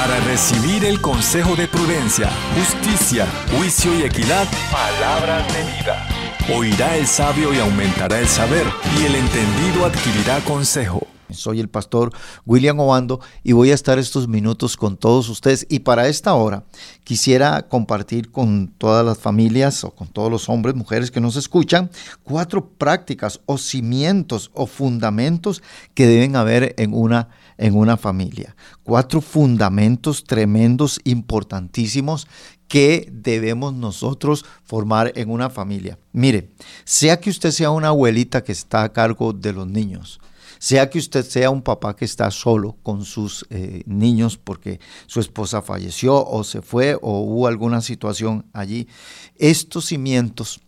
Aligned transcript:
Para 0.00 0.18
recibir 0.20 0.86
el 0.86 0.98
consejo 1.02 1.54
de 1.56 1.68
prudencia, 1.68 2.30
justicia, 2.56 3.26
juicio 3.54 3.92
y 3.98 4.04
equidad, 4.04 4.48
palabras 4.72 5.46
de 5.52 5.62
vida. 5.62 6.08
Oirá 6.56 6.96
el 6.96 7.06
sabio 7.06 7.52
y 7.52 7.58
aumentará 7.58 8.18
el 8.18 8.26
saber, 8.26 8.64
y 8.98 9.04
el 9.04 9.14
entendido 9.14 9.84
adquirirá 9.84 10.40
consejo. 10.40 11.06
Soy 11.28 11.60
el 11.60 11.68
pastor 11.68 12.12
William 12.46 12.80
Obando 12.80 13.20
y 13.44 13.52
voy 13.52 13.72
a 13.72 13.74
estar 13.74 13.98
estos 13.98 14.26
minutos 14.26 14.78
con 14.78 14.96
todos 14.96 15.28
ustedes. 15.28 15.66
Y 15.68 15.80
para 15.80 16.08
esta 16.08 16.32
hora 16.32 16.64
quisiera 17.04 17.68
compartir 17.68 18.30
con 18.30 18.68
todas 18.68 19.04
las 19.04 19.18
familias 19.18 19.84
o 19.84 19.90
con 19.90 20.08
todos 20.08 20.30
los 20.30 20.48
hombres, 20.48 20.74
mujeres 20.76 21.10
que 21.10 21.20
nos 21.20 21.36
escuchan, 21.36 21.90
cuatro 22.22 22.66
prácticas 22.66 23.40
o 23.44 23.58
cimientos 23.58 24.50
o 24.54 24.66
fundamentos 24.66 25.62
que 25.92 26.06
deben 26.06 26.36
haber 26.36 26.74
en 26.78 26.94
una 26.94 27.28
en 27.60 27.76
una 27.76 27.96
familia. 27.96 28.56
Cuatro 28.82 29.20
fundamentos 29.20 30.24
tremendos, 30.24 30.98
importantísimos 31.04 32.26
que 32.68 33.08
debemos 33.12 33.74
nosotros 33.74 34.46
formar 34.64 35.12
en 35.14 35.30
una 35.30 35.50
familia. 35.50 35.98
Mire, 36.12 36.50
sea 36.84 37.20
que 37.20 37.28
usted 37.28 37.50
sea 37.50 37.70
una 37.70 37.88
abuelita 37.88 38.42
que 38.42 38.52
está 38.52 38.82
a 38.82 38.92
cargo 38.92 39.34
de 39.34 39.52
los 39.52 39.66
niños, 39.66 40.20
sea 40.58 40.88
que 40.88 40.98
usted 40.98 41.24
sea 41.24 41.50
un 41.50 41.62
papá 41.62 41.94
que 41.94 42.06
está 42.06 42.30
solo 42.30 42.76
con 42.82 43.04
sus 43.04 43.46
eh, 43.50 43.82
niños 43.86 44.38
porque 44.38 44.80
su 45.06 45.20
esposa 45.20 45.60
falleció 45.60 46.26
o 46.26 46.44
se 46.44 46.62
fue 46.62 46.96
o 47.02 47.20
hubo 47.20 47.46
alguna 47.46 47.82
situación 47.82 48.46
allí, 48.54 48.88
estos 49.36 49.86
cimientos 49.86 50.60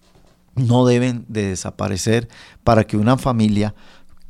no 0.54 0.84
deben 0.84 1.24
de 1.28 1.48
desaparecer 1.48 2.28
para 2.64 2.84
que 2.84 2.98
una 2.98 3.16
familia 3.16 3.74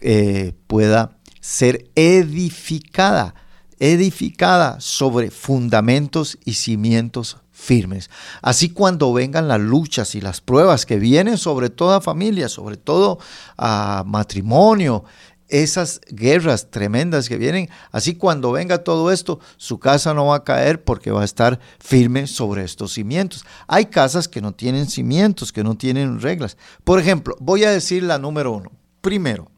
eh, 0.00 0.52
pueda 0.68 1.16
ser 1.42 1.90
edificada, 1.96 3.34
edificada 3.80 4.80
sobre 4.80 5.30
fundamentos 5.30 6.38
y 6.44 6.54
cimientos 6.54 7.36
firmes. 7.50 8.10
Así 8.40 8.70
cuando 8.70 9.12
vengan 9.12 9.48
las 9.48 9.60
luchas 9.60 10.14
y 10.14 10.20
las 10.20 10.40
pruebas 10.40 10.86
que 10.86 10.98
vienen 10.98 11.36
sobre 11.36 11.68
toda 11.68 12.00
familia, 12.00 12.48
sobre 12.48 12.76
todo 12.76 13.18
a 13.58 14.04
matrimonio, 14.06 15.04
esas 15.48 16.00
guerras 16.08 16.70
tremendas 16.70 17.28
que 17.28 17.36
vienen, 17.36 17.68
así 17.90 18.14
cuando 18.14 18.52
venga 18.52 18.84
todo 18.84 19.10
esto, 19.10 19.38
su 19.58 19.78
casa 19.78 20.14
no 20.14 20.26
va 20.26 20.36
a 20.36 20.44
caer 20.44 20.82
porque 20.82 21.10
va 21.10 21.22
a 21.22 21.26
estar 21.26 21.60
firme 21.78 22.26
sobre 22.26 22.64
estos 22.64 22.92
cimientos. 22.92 23.44
Hay 23.66 23.86
casas 23.86 24.28
que 24.28 24.40
no 24.40 24.52
tienen 24.52 24.86
cimientos, 24.86 25.52
que 25.52 25.62
no 25.62 25.76
tienen 25.76 26.20
reglas. 26.20 26.56
Por 26.84 26.98
ejemplo, 26.98 27.36
voy 27.38 27.64
a 27.64 27.70
decir 27.70 28.04
la 28.04 28.18
número 28.18 28.52
uno. 28.52 28.70
Primero, 29.02 29.51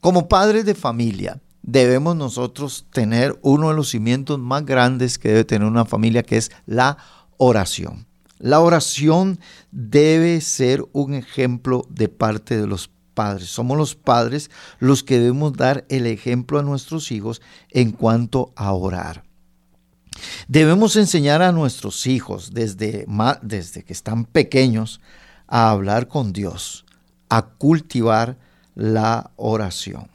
como 0.00 0.28
padres 0.28 0.64
de 0.64 0.74
familia, 0.74 1.40
debemos 1.62 2.16
nosotros 2.16 2.86
tener 2.92 3.38
uno 3.42 3.68
de 3.68 3.74
los 3.74 3.90
cimientos 3.90 4.38
más 4.38 4.64
grandes 4.64 5.18
que 5.18 5.28
debe 5.28 5.44
tener 5.44 5.68
una 5.68 5.84
familia, 5.84 6.22
que 6.22 6.36
es 6.36 6.50
la 6.66 6.96
oración. 7.36 8.06
La 8.38 8.60
oración 8.60 9.38
debe 9.70 10.40
ser 10.40 10.84
un 10.92 11.14
ejemplo 11.14 11.86
de 11.90 12.08
parte 12.08 12.58
de 12.58 12.66
los 12.66 12.90
padres. 13.14 13.50
Somos 13.50 13.76
los 13.76 13.94
padres 13.94 14.50
los 14.78 15.02
que 15.02 15.18
debemos 15.18 15.52
dar 15.52 15.84
el 15.90 16.06
ejemplo 16.06 16.58
a 16.58 16.62
nuestros 16.62 17.12
hijos 17.12 17.42
en 17.70 17.92
cuanto 17.92 18.52
a 18.56 18.72
orar. 18.72 19.24
Debemos 20.48 20.96
enseñar 20.96 21.42
a 21.42 21.52
nuestros 21.52 22.06
hijos 22.06 22.52
desde, 22.52 23.06
desde 23.42 23.84
que 23.84 23.92
están 23.92 24.24
pequeños 24.24 25.00
a 25.46 25.70
hablar 25.70 26.08
con 26.08 26.32
Dios, 26.32 26.86
a 27.28 27.42
cultivar 27.42 28.38
la 28.74 29.30
oración. 29.36 30.08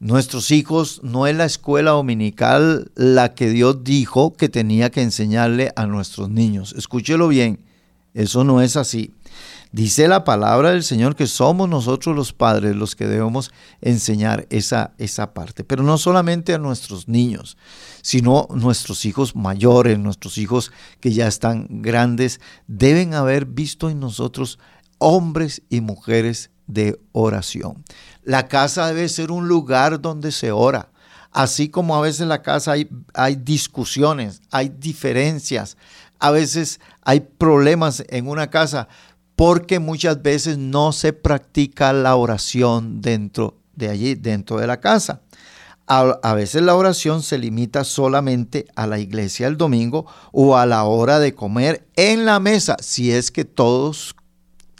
Nuestros 0.00 0.50
hijos 0.50 1.00
no 1.04 1.28
es 1.28 1.36
la 1.36 1.44
escuela 1.44 1.92
dominical 1.92 2.90
la 2.96 3.34
que 3.34 3.48
Dios 3.48 3.84
dijo 3.84 4.32
que 4.32 4.48
tenía 4.48 4.90
que 4.90 5.00
enseñarle 5.00 5.72
a 5.76 5.86
nuestros 5.86 6.28
niños. 6.28 6.74
Escúchelo 6.76 7.28
bien, 7.28 7.60
eso 8.12 8.42
no 8.42 8.60
es 8.60 8.76
así. 8.76 9.14
Dice 9.70 10.06
la 10.06 10.24
palabra 10.24 10.72
del 10.72 10.82
Señor 10.82 11.16
que 11.16 11.26
somos 11.26 11.66
nosotros 11.68 12.14
los 12.14 12.34
padres 12.34 12.76
los 12.76 12.94
que 12.94 13.06
debemos 13.06 13.52
enseñar 13.80 14.46
esa, 14.50 14.92
esa 14.98 15.32
parte. 15.32 15.64
Pero 15.64 15.82
no 15.82 15.96
solamente 15.96 16.52
a 16.52 16.58
nuestros 16.58 17.08
niños, 17.08 17.56
sino 18.02 18.48
nuestros 18.50 19.06
hijos 19.06 19.34
mayores, 19.34 19.98
nuestros 19.98 20.36
hijos 20.36 20.72
que 21.00 21.12
ya 21.12 21.26
están 21.26 21.68
grandes, 21.70 22.40
deben 22.66 23.14
haber 23.14 23.46
visto 23.46 23.88
en 23.88 24.00
nosotros 24.00 24.58
hombres 24.98 25.62
y 25.70 25.80
mujeres 25.80 26.50
de 26.72 27.00
oración. 27.12 27.84
La 28.22 28.48
casa 28.48 28.86
debe 28.86 29.08
ser 29.08 29.30
un 29.30 29.48
lugar 29.48 30.00
donde 30.00 30.32
se 30.32 30.52
ora. 30.52 30.88
Así 31.30 31.68
como 31.68 31.96
a 31.96 32.00
veces 32.00 32.20
en 32.20 32.28
la 32.28 32.42
casa 32.42 32.72
hay, 32.72 32.88
hay 33.14 33.36
discusiones, 33.36 34.42
hay 34.50 34.68
diferencias, 34.68 35.78
a 36.18 36.30
veces 36.30 36.78
hay 37.02 37.20
problemas 37.20 38.04
en 38.08 38.28
una 38.28 38.50
casa 38.50 38.88
porque 39.34 39.78
muchas 39.78 40.22
veces 40.22 40.58
no 40.58 40.92
se 40.92 41.12
practica 41.12 41.92
la 41.92 42.16
oración 42.16 43.00
dentro 43.00 43.56
de 43.74 43.88
allí, 43.88 44.14
dentro 44.14 44.58
de 44.58 44.66
la 44.66 44.80
casa. 44.80 45.22
A, 45.86 46.34
veces 46.34 46.62
la 46.62 46.74
oración 46.74 47.22
se 47.22 47.36
limita 47.36 47.84
solamente 47.84 48.66
a 48.76 48.86
la 48.86 48.98
iglesia 48.98 49.46
el 49.46 49.58
domingo 49.58 50.06
o 50.30 50.56
a 50.56 50.64
la 50.64 50.84
hora 50.84 51.18
de 51.18 51.34
comer 51.34 51.86
en 51.96 52.24
la 52.24 52.40
mesa, 52.40 52.76
si 52.80 53.12
es 53.12 53.30
que 53.30 53.44
todos 53.44 54.14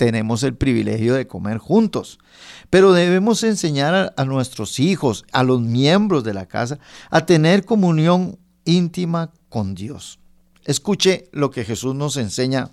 tenemos 0.02 0.42
el 0.42 0.56
privilegio 0.56 1.14
de 1.14 1.28
comer 1.28 1.58
juntos. 1.58 2.18
Pero 2.70 2.92
debemos 2.92 3.44
enseñar 3.44 4.12
a, 4.16 4.24
nuestros 4.24 4.80
hijos, 4.80 5.24
a 5.30 5.44
los 5.44 5.60
miembros 5.60 6.24
de 6.24 6.34
la 6.34 6.46
casa, 6.46 6.80
a 7.08 7.24
tener 7.24 7.64
comunión 7.64 8.36
íntima 8.64 9.30
con 9.48 9.76
Dios. 9.76 10.18
Escuche 10.64 11.28
lo 11.30 11.52
que 11.52 11.64
Jesús 11.64 11.94
nos 11.94 12.16
enseña 12.16 12.72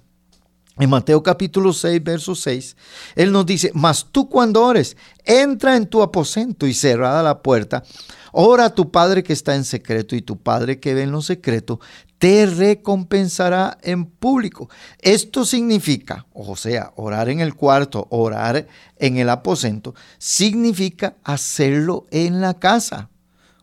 en 0.80 0.90
Mateo 0.90 1.22
capítulo 1.22 1.72
6, 1.72 2.04
verso 2.04 2.34
6, 2.34 2.76
Él 3.16 3.32
nos 3.32 3.46
dice, 3.46 3.70
mas 3.76 4.08
tú 4.12 4.28
cuando 4.28 4.64
ores, 4.64 4.98
entra 5.24 5.76
en 5.76 5.86
tu 5.86 6.02
aposento 6.02 6.66
y 6.66 6.74
cerrada 6.74 7.22
la 7.22 7.44
puerta, 7.44 7.84
ora 8.32 8.66
a 8.66 8.74
tu 8.74 8.90
Padre 8.90 9.22
que 9.22 9.34
está 9.34 9.56
en 9.56 9.66
secreto 9.66 10.16
y 10.16 10.22
tu 10.22 10.38
Padre 10.38 10.80
que 10.80 10.96
ve 10.96 11.04
en 11.04 11.12
lo 11.12 11.22
secreto, 11.22 11.80
te 12.20 12.46
recompensará 12.46 13.78
en 13.82 14.06
público. 14.06 14.70
Esto 15.00 15.46
significa, 15.46 16.28
o 16.34 16.56
sea, 16.56 16.92
orar 16.96 17.30
en 17.30 17.40
el 17.40 17.56
cuarto, 17.56 18.08
orar 18.12 18.68
en 18.98 19.18
el 19.18 19.30
aposento, 19.30 19.96
significa 20.18 21.16
hacerlo 21.24 22.06
en 22.12 22.42
la 22.42 22.54
casa. 22.56 23.10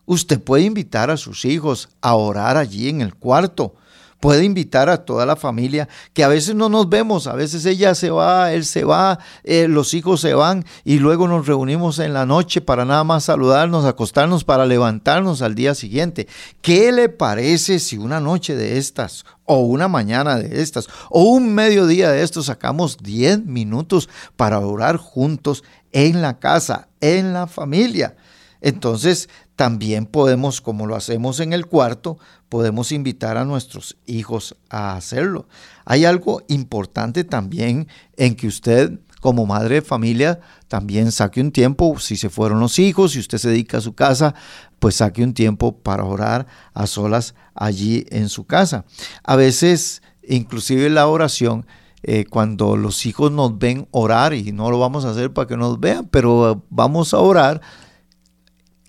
Usted 0.05 0.41
puede 0.41 0.63
invitar 0.63 1.11
a 1.11 1.17
sus 1.17 1.45
hijos 1.45 1.89
a 2.01 2.15
orar 2.15 2.57
allí 2.57 2.89
en 2.89 3.01
el 3.01 3.13
cuarto 3.15 3.75
puede 4.19 4.43
invitar 4.43 4.89
a 4.89 5.05
toda 5.05 5.25
la 5.25 5.35
familia, 5.35 5.87
que 6.13 6.23
a 6.23 6.27
veces 6.27 6.55
no 6.55 6.69
nos 6.69 6.89
vemos, 6.89 7.27
a 7.27 7.33
veces 7.33 7.65
ella 7.65 7.95
se 7.95 8.09
va, 8.09 8.51
él 8.51 8.65
se 8.65 8.83
va, 8.83 9.19
eh, 9.43 9.67
los 9.67 9.93
hijos 9.93 10.21
se 10.21 10.33
van 10.33 10.65
y 10.83 10.99
luego 10.99 11.27
nos 11.27 11.47
reunimos 11.47 11.99
en 11.99 12.13
la 12.13 12.25
noche 12.25 12.61
para 12.61 12.85
nada 12.85 13.03
más 13.03 13.25
saludarnos, 13.25 13.85
acostarnos 13.85 14.43
para 14.43 14.65
levantarnos 14.65 15.41
al 15.41 15.55
día 15.55 15.75
siguiente. 15.75 16.27
¿Qué 16.61 16.91
le 16.91 17.09
parece 17.09 17.79
si 17.79 17.97
una 17.97 18.19
noche 18.19 18.55
de 18.55 18.77
estas 18.77 19.25
o 19.45 19.59
una 19.59 19.87
mañana 19.87 20.37
de 20.37 20.61
estas 20.61 20.87
o 21.09 21.23
un 21.23 21.53
mediodía 21.53 22.11
de 22.11 22.23
estos 22.23 22.47
sacamos 22.47 22.97
10 22.97 23.45
minutos 23.45 24.09
para 24.35 24.59
orar 24.59 24.97
juntos 24.97 25.63
en 25.91 26.21
la 26.21 26.39
casa, 26.39 26.87
en 27.01 27.33
la 27.33 27.47
familia? 27.47 28.15
Entonces, 28.61 29.29
también 29.57 30.05
podemos, 30.05 30.61
como 30.61 30.85
lo 30.85 30.95
hacemos 30.95 31.39
en 31.39 31.51
el 31.51 31.65
cuarto, 31.65 32.19
podemos 32.47 32.91
invitar 32.91 33.37
a 33.37 33.43
nuestros 33.43 33.97
hijos 34.05 34.55
a 34.69 34.95
hacerlo. 34.95 35.47
Hay 35.83 36.05
algo 36.05 36.43
importante 36.47 37.23
también 37.23 37.87
en 38.15 38.35
que 38.35 38.45
usted 38.45 38.99
como 39.19 39.47
madre 39.47 39.75
de 39.75 39.81
familia 39.81 40.39
también 40.67 41.11
saque 41.11 41.41
un 41.41 41.51
tiempo, 41.51 41.97
si 41.97 42.17
se 42.17 42.29
fueron 42.29 42.59
los 42.59 42.77
hijos, 42.77 43.13
si 43.13 43.19
usted 43.19 43.39
se 43.39 43.49
dedica 43.49 43.79
a 43.79 43.81
su 43.81 43.95
casa, 43.95 44.35
pues 44.77 44.97
saque 44.97 45.23
un 45.23 45.33
tiempo 45.33 45.75
para 45.75 46.03
orar 46.03 46.45
a 46.75 46.85
solas 46.85 47.33
allí 47.55 48.05
en 48.11 48.29
su 48.29 48.45
casa. 48.45 48.85
A 49.23 49.35
veces, 49.35 50.03
inclusive 50.21 50.87
la 50.91 51.07
oración, 51.07 51.65
eh, 52.03 52.25
cuando 52.29 52.77
los 52.77 53.07
hijos 53.07 53.31
nos 53.31 53.57
ven 53.57 53.87
orar, 53.89 54.35
y 54.35 54.51
no 54.51 54.69
lo 54.69 54.77
vamos 54.77 55.03
a 55.03 55.09
hacer 55.09 55.33
para 55.33 55.47
que 55.47 55.57
nos 55.57 55.79
vean, 55.79 56.07
pero 56.09 56.63
vamos 56.69 57.15
a 57.15 57.17
orar, 57.17 57.59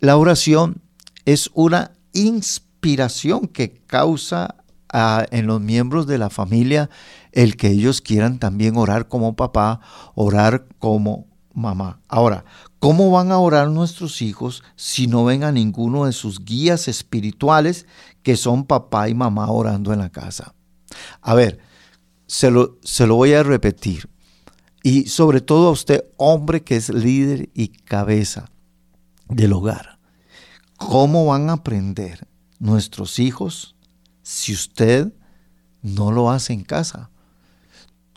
la 0.01 0.17
oración 0.17 0.83
es 1.25 1.51
una 1.55 1.93
inspiración 2.13 3.49
que 3.49 3.83
causa 3.87 4.57
en 5.31 5.47
los 5.47 5.61
miembros 5.61 6.07
de 6.07 6.19
la 6.19 6.31
familia 6.31 6.89
el 7.33 7.57
que 7.57 7.69
ellos 7.69 8.01
quieran 8.01 8.39
también 8.39 8.77
orar 8.77 9.09
como 9.09 9.37
papá, 9.37 9.81
orar 10.15 10.67
como 10.79 11.27
mamá. 11.53 12.01
Ahora, 12.09 12.45
¿cómo 12.79 13.11
van 13.11 13.33
a 13.33 13.39
orar 13.39 13.69
nuestros 13.69 14.23
hijos 14.23 14.63
si 14.77 15.07
no 15.07 15.25
ven 15.25 15.45
a 15.45 15.53
ninguno 15.53 16.07
de 16.07 16.13
sus 16.13 16.45
guías 16.45 16.89
espirituales 16.89 17.87
que 18.23 18.37
son 18.37 18.65
papá 18.65 19.09
y 19.09 19.15
mamá 19.15 19.51
orando 19.51 19.93
en 19.93 19.99
la 19.99 20.11
casa? 20.11 20.55
A 21.21 21.35
ver, 21.35 21.59
se 22.27 22.51
lo, 22.51 22.79
se 22.83 23.07
lo 23.07 23.17
voy 23.17 23.35
a 23.35 23.43
repetir. 23.43 24.09
Y 24.83 25.09
sobre 25.09 25.41
todo 25.41 25.69
a 25.69 25.73
usted, 25.73 26.05
hombre 26.17 26.63
que 26.63 26.77
es 26.77 26.89
líder 26.89 27.51
y 27.53 27.69
cabeza 27.69 28.49
del 29.29 29.53
hogar. 29.53 29.99
¿Cómo 30.77 31.27
van 31.27 31.51
a 31.51 31.55
aprender 31.55 32.27
nuestros 32.59 33.19
hijos 33.19 33.75
si 34.23 34.53
usted 34.53 35.13
no 35.83 36.13
lo 36.13 36.31
hace 36.31 36.53
en 36.53 36.63
casa. 36.63 37.11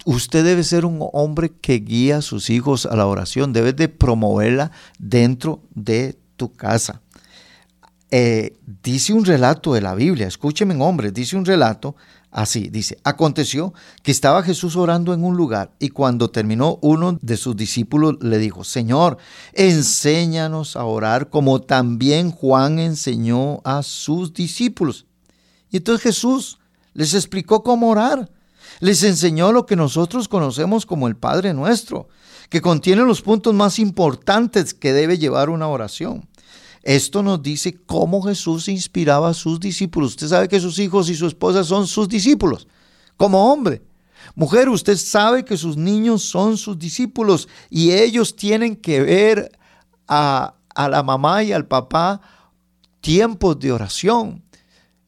Usted 0.05 0.43
debe 0.43 0.63
ser 0.63 0.85
un 0.85 1.07
hombre 1.13 1.51
que 1.51 1.75
guía 1.75 2.17
a 2.17 2.21
sus 2.21 2.49
hijos 2.49 2.85
a 2.85 2.95
la 2.95 3.05
oración, 3.05 3.53
debe 3.53 3.73
de 3.73 3.87
promoverla 3.87 4.71
dentro 4.97 5.61
de 5.75 6.17
tu 6.37 6.53
casa. 6.53 7.01
Eh, 8.09 8.57
dice 8.83 9.13
un 9.13 9.23
relato 9.23 9.73
de 9.73 9.81
la 9.81 9.93
Biblia, 9.93 10.27
escúcheme 10.27 10.75
hombre, 10.75 11.11
dice 11.11 11.37
un 11.37 11.45
relato 11.45 11.95
así, 12.31 12.69
dice, 12.69 12.97
aconteció 13.03 13.73
que 14.03 14.11
estaba 14.11 14.43
Jesús 14.43 14.75
orando 14.75 15.13
en 15.13 15.23
un 15.23 15.35
lugar 15.37 15.71
y 15.79 15.89
cuando 15.89 16.31
terminó 16.31 16.79
uno 16.81 17.19
de 17.21 17.37
sus 17.37 17.55
discípulos 17.55 18.15
le 18.21 18.37
dijo, 18.37 18.63
Señor, 18.63 19.17
enséñanos 19.53 20.75
a 20.75 20.85
orar 20.85 21.29
como 21.29 21.61
también 21.61 22.31
Juan 22.31 22.79
enseñó 22.79 23.61
a 23.63 23.83
sus 23.83 24.33
discípulos. 24.33 25.05
Y 25.69 25.77
entonces 25.77 26.03
Jesús 26.03 26.59
les 26.93 27.13
explicó 27.13 27.63
cómo 27.63 27.89
orar. 27.89 28.29
Les 28.79 29.03
enseñó 29.03 29.51
lo 29.51 29.65
que 29.65 29.75
nosotros 29.75 30.27
conocemos 30.27 30.85
como 30.85 31.07
el 31.07 31.15
Padre 31.15 31.53
Nuestro, 31.53 32.09
que 32.49 32.61
contiene 32.61 33.03
los 33.03 33.21
puntos 33.21 33.53
más 33.53 33.79
importantes 33.79 34.73
que 34.73 34.93
debe 34.93 35.17
llevar 35.17 35.49
una 35.49 35.67
oración. 35.67 36.27
Esto 36.83 37.21
nos 37.21 37.41
dice 37.41 37.77
cómo 37.85 38.21
Jesús 38.21 38.67
inspiraba 38.67 39.29
a 39.29 39.33
sus 39.33 39.59
discípulos. 39.59 40.11
Usted 40.11 40.27
sabe 40.27 40.47
que 40.47 40.59
sus 40.59 40.79
hijos 40.79 41.09
y 41.09 41.15
su 41.15 41.27
esposa 41.27 41.63
son 41.63 41.87
sus 41.87 42.07
discípulos, 42.07 42.67
como 43.17 43.51
hombre. 43.51 43.81
Mujer, 44.35 44.69
usted 44.69 44.97
sabe 44.97 45.45
que 45.45 45.57
sus 45.57 45.77
niños 45.77 46.23
son 46.23 46.57
sus 46.57 46.77
discípulos 46.77 47.47
y 47.69 47.91
ellos 47.91 48.35
tienen 48.35 48.75
que 48.75 49.01
ver 49.01 49.51
a, 50.07 50.55
a 50.73 50.89
la 50.89 51.03
mamá 51.03 51.43
y 51.43 51.51
al 51.51 51.67
papá 51.67 52.21
tiempos 53.01 53.59
de 53.59 53.71
oración 53.71 54.43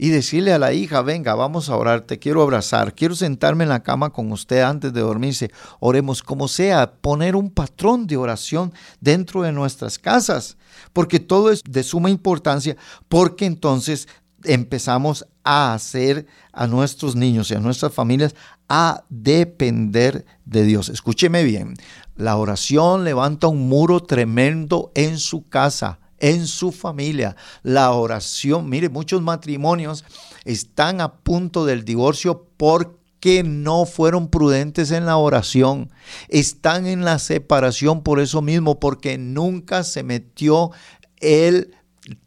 y 0.04 0.10
decirle 0.10 0.52
a 0.52 0.60
la 0.60 0.74
hija, 0.74 1.02
venga, 1.02 1.34
vamos 1.34 1.70
a 1.70 1.78
orar, 1.78 2.02
te 2.02 2.20
quiero 2.20 2.42
abrazar, 2.42 2.94
quiero 2.94 3.16
sentarme 3.16 3.64
en 3.64 3.70
la 3.70 3.84
cama 3.84 4.10
con 4.10 4.34
usted 4.34 4.60
antes 4.60 4.92
de 4.92 5.00
dormirse, 5.00 5.50
oremos 5.80 6.22
como 6.22 6.50
sea, 6.50 6.96
poner 7.00 7.38
un 7.38 7.50
patrón 7.50 8.06
de 8.06 8.18
oración 8.18 8.74
dentro 9.00 9.44
de 9.44 9.54
nuestras 9.54 9.98
casas, 9.98 10.58
porque 10.92 11.22
todo 11.22 11.52
es 11.52 11.62
de 11.64 11.84
suma 11.84 12.10
importancia, 12.10 12.76
porque 13.08 13.46
entonces 13.46 14.10
empezamos 14.44 15.26
a 15.46 15.74
hacer 15.74 16.28
a 16.52 16.68
nuestros 16.68 17.16
niños 17.16 17.50
y 17.50 17.56
a 17.56 17.62
nuestras 17.62 17.94
familias 17.94 18.36
a 18.68 19.06
depender 19.08 20.26
de 20.44 20.66
Dios. 20.66 20.90
Escúcheme 20.90 21.46
bien, 21.46 21.76
la 22.18 22.36
oración 22.36 23.06
levanta 23.06 23.48
un 23.48 23.70
muro 23.70 24.02
tremendo 24.02 24.92
en 24.96 25.18
su 25.18 25.48
casa 25.48 26.02
en 26.24 26.48
su 26.48 26.72
familia. 26.72 27.36
La 27.64 27.92
oración, 27.92 28.70
mire, 28.70 28.88
muchos 28.88 29.22
matrimonios 29.22 30.06
están 30.46 31.02
a 31.02 31.16
punto 31.16 31.66
del 31.66 31.84
divorcio 31.84 32.48
porque 32.56 33.44
no 33.44 33.86
fueron 33.86 34.30
prudentes 34.30 34.92
en 34.92 35.06
la 35.06 35.18
oración. 35.18 35.92
Están 36.30 36.88
en 36.88 37.04
la 37.04 37.20
separación 37.20 38.04
por 38.04 38.22
eso 38.22 38.42
mismo, 38.42 38.80
porque 38.80 39.18
nunca 39.18 39.84
se 39.84 40.04
metió 40.04 40.72
el 41.20 41.76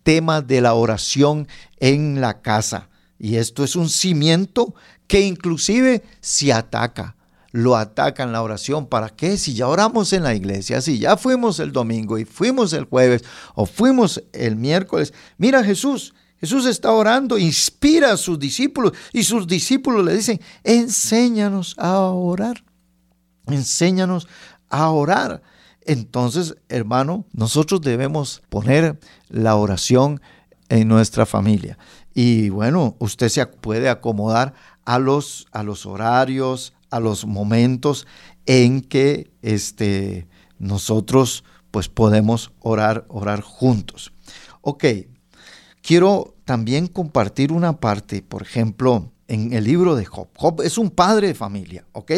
tema 0.03 0.43
de 0.43 0.61
la 0.61 0.75
oración 0.75 1.49
en 1.79 2.21
la 2.21 2.43
casa. 2.43 2.91
Y 3.19 3.37
esto 3.37 3.65
es 3.65 3.77
un 3.77 3.89
cimiento 3.89 4.75
que 5.07 5.23
inclusive 5.23 6.03
se 6.21 6.53
ataca 6.53 7.16
lo 7.57 7.75
atacan 7.75 8.33
la 8.33 8.43
oración. 8.43 8.87
¿Para 8.87 9.09
qué? 9.09 9.39
Si 9.39 9.55
ya 9.55 9.67
oramos 9.67 10.13
en 10.13 10.23
la 10.25 10.35
iglesia, 10.35 10.83
si 10.83 10.99
ya 10.99 11.17
fuimos 11.17 11.59
el 11.59 11.73
domingo 11.73 12.19
y 12.19 12.27
fuimos 12.27 12.75
el 12.75 12.85
jueves 12.85 13.25
o 13.55 13.65
fuimos 13.65 14.23
el 14.35 14.57
miércoles. 14.57 15.15
Mira 15.39 15.65
Jesús, 15.65 16.15
Jesús 16.39 16.67
está 16.67 16.93
orando, 16.93 17.39
inspira 17.39 18.13
a 18.13 18.17
sus 18.19 18.39
discípulos 18.39 18.93
y 19.11 19.23
sus 19.23 19.47
discípulos 19.47 20.05
le 20.05 20.15
dicen, 20.15 20.39
enséñanos 20.65 21.75
a 21.79 21.99
orar, 22.01 22.63
enséñanos 23.47 24.29
a 24.69 24.91
orar. 24.91 25.43
Entonces, 25.81 26.57
hermano, 26.69 27.25
nosotros 27.33 27.81
debemos 27.81 28.43
poner 28.51 29.01
la 29.31 29.57
oración 29.57 30.21
en 30.69 30.89
nuestra 30.89 31.25
familia. 31.25 31.79
Y 32.13 32.51
bueno, 32.51 32.97
usted 32.99 33.31
se 33.31 33.47
puede 33.47 33.89
acomodar 33.89 34.53
a 34.85 34.99
los, 34.99 35.47
a 35.53 35.63
los 35.63 35.87
horarios, 35.87 36.75
a 36.91 37.01
los 37.01 37.27
momentos 37.27 38.07
en 38.47 38.81
que 38.81 39.31
este, 39.43 40.29
nosotros 40.59 41.45
pues 41.71 41.89
podemos 41.89 42.53
orar, 42.61 43.05
orar 43.09 43.41
juntos. 43.41 44.13
Ok, 44.63 44.85
quiero 45.83 46.35
también 46.45 46.87
compartir 46.87 47.53
una 47.53 47.79
parte, 47.81 48.23
por 48.23 48.43
ejemplo, 48.43 49.13
en 49.29 49.53
el 49.53 49.65
libro 49.65 49.97
de 49.97 50.05
Job. 50.05 50.29
Job 50.37 50.63
es 50.63 50.79
un 50.79 50.91
padre 50.91 51.29
de 51.29 51.35
familia, 51.35 51.85
¿ok? 51.93 52.13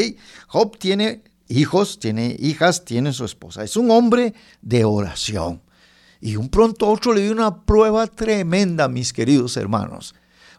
Job 0.47 0.79
tiene 0.79 1.23
hijos, 1.49 1.99
tiene 1.99 2.37
hijas, 2.39 2.85
tiene 2.85 3.13
su 3.13 3.25
esposa. 3.25 3.65
Es 3.65 3.77
un 3.77 3.91
hombre 3.91 4.35
de 4.63 4.85
oración. 4.85 5.63
Y 6.21 6.37
un 6.37 6.49
pronto 6.49 6.89
otro 6.89 7.13
le 7.13 7.23
dio 7.23 7.33
una 7.33 7.65
prueba 7.65 8.07
tremenda, 8.07 8.89
mis 8.89 9.13
queridos 9.13 9.57
hermanos. 9.57 10.15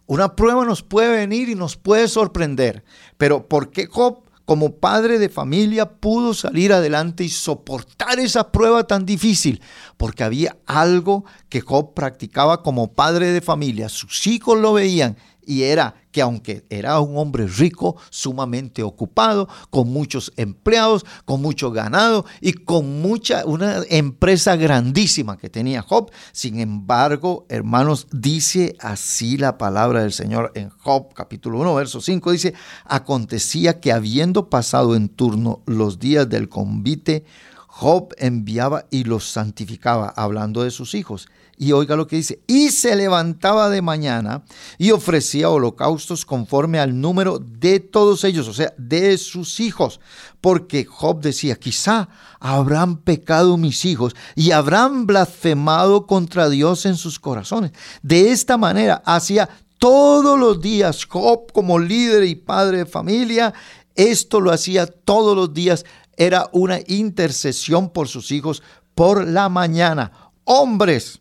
Una 0.09 0.35
prueba 0.35 0.65
nos 0.65 0.81
puede 0.81 1.11
venir 1.11 1.49
y 1.49 1.55
nos 1.55 1.77
puede 1.77 2.07
sorprender, 2.07 2.83
pero 3.19 3.47
¿por 3.47 3.69
qué 3.69 3.85
Job 3.85 4.23
como 4.43 4.77
padre 4.77 5.19
de 5.19 5.29
familia 5.29 5.99
pudo 5.99 6.33
salir 6.33 6.73
adelante 6.73 7.23
y 7.23 7.29
soportar 7.29 8.19
esa 8.19 8.51
prueba 8.51 8.87
tan 8.87 9.05
difícil? 9.05 9.61
Porque 9.97 10.23
había 10.23 10.57
algo 10.65 11.25
que 11.47 11.61
Job 11.61 11.93
practicaba 11.93 12.63
como 12.63 12.91
padre 12.91 13.31
de 13.31 13.41
familia. 13.41 13.87
Sus 13.87 14.25
hijos 14.25 14.57
lo 14.57 14.73
veían 14.73 15.15
y 15.49 15.63
era 15.63 15.95
que 16.11 16.21
aunque 16.21 16.63
era 16.69 16.99
un 16.99 17.17
hombre 17.17 17.47
rico, 17.47 17.95
sumamente 18.11 18.83
ocupado, 18.83 19.49
con 19.71 19.91
muchos 19.91 20.31
empleados, 20.37 21.07
con 21.25 21.41
mucho 21.41 21.71
ganado 21.71 22.23
y 22.39 22.53
con 22.53 23.01
mucha, 23.01 23.43
una 23.45 23.81
empresa 23.89 24.55
grandísima 24.55 25.37
que 25.37 25.49
tenía 25.49 25.81
Job, 25.81 26.11
sin 26.33 26.59
embargo, 26.59 27.47
hermanos, 27.49 28.05
dice 28.11 28.75
así 28.79 29.37
la 29.37 29.57
palabra 29.57 30.01
del 30.01 30.13
Señor 30.13 30.51
en 30.53 30.69
Job 30.69 31.15
capítulo 31.15 31.59
1, 31.61 31.73
verso 31.73 31.99
5, 31.99 32.31
dice, 32.31 32.53
acontecía 32.85 33.79
que 33.79 33.91
habiendo 33.91 34.51
pasado 34.51 34.95
en 34.95 35.09
turno 35.09 35.63
los 35.65 35.97
días 35.97 36.29
del 36.29 36.47
convite, 36.47 37.25
Job 37.65 38.13
enviaba 38.19 38.85
y 38.91 39.03
los 39.03 39.27
santificaba, 39.31 40.09
hablando 40.09 40.61
de 40.61 40.69
sus 40.69 40.93
hijos 40.93 41.27
y 41.59 41.73
oiga 41.73 41.97
lo 41.97 42.07
que 42.07 42.15
dice, 42.15 42.41
y 42.47 42.69
se 42.69 42.95
levantaba 42.95 43.69
de 43.69 43.81
mañana 43.81 44.43
y 44.77 44.91
ofrecía 44.91 45.49
holocaustos 45.49 46.25
conforme 46.25 46.79
al 46.79 47.01
número 47.01 47.37
de 47.37 47.81
todos 47.81 48.23
ellos, 48.23 48.47
o 48.47 48.53
sea, 48.53 48.73
de 48.77 49.17
sus 49.17 49.59
hijos, 49.59 49.99
porque 50.39 50.85
Job 50.85 51.19
decía, 51.19 51.57
quizá 51.57 52.07
habrán 52.39 52.95
pecado 52.95 53.57
mis 53.57 53.83
hijos 53.83 54.15
y 54.35 54.51
habrán 54.51 55.05
blasfemado 55.05 56.07
contra 56.07 56.47
Dios 56.49 56.85
en 56.85 56.95
sus 56.95 57.19
corazones. 57.19 57.73
De 58.01 58.31
esta 58.31 58.57
manera 58.57 59.03
hacía 59.05 59.49
todos 59.79 60.39
los 60.39 60.61
días 60.61 61.03
Job 61.03 61.51
como 61.51 61.77
líder 61.77 62.23
y 62.23 62.35
padre 62.35 62.79
de 62.79 62.85
familia, 62.85 63.53
esto 63.95 64.39
lo 64.39 64.53
hacía 64.53 64.87
todos 64.87 65.35
los 65.35 65.53
días, 65.53 65.83
era 66.15 66.49
una 66.53 66.79
intercesión 66.87 67.89
por 67.89 68.07
sus 68.07 68.31
hijos 68.31 68.63
por 68.95 69.27
la 69.27 69.49
mañana. 69.49 70.11
Hombres, 70.45 71.19